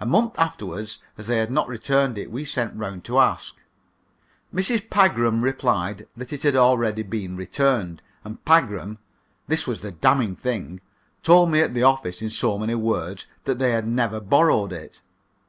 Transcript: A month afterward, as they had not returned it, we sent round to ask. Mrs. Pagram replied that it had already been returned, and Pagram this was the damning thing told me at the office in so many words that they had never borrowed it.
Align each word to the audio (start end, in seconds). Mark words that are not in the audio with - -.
A 0.00 0.04
month 0.04 0.36
afterward, 0.36 0.90
as 1.16 1.28
they 1.28 1.36
had 1.36 1.48
not 1.52 1.68
returned 1.68 2.18
it, 2.18 2.28
we 2.28 2.44
sent 2.44 2.74
round 2.76 3.04
to 3.04 3.20
ask. 3.20 3.54
Mrs. 4.52 4.90
Pagram 4.90 5.44
replied 5.44 6.08
that 6.16 6.32
it 6.32 6.42
had 6.42 6.56
already 6.56 7.04
been 7.04 7.36
returned, 7.36 8.02
and 8.24 8.44
Pagram 8.44 8.98
this 9.46 9.64
was 9.64 9.80
the 9.80 9.92
damning 9.92 10.34
thing 10.34 10.80
told 11.22 11.52
me 11.52 11.60
at 11.60 11.72
the 11.72 11.84
office 11.84 12.20
in 12.20 12.30
so 12.30 12.58
many 12.58 12.74
words 12.74 13.26
that 13.44 13.58
they 13.58 13.70
had 13.70 13.86
never 13.86 14.18
borrowed 14.18 14.72
it. 14.72 15.00